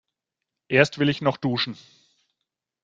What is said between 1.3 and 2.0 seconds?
duschen.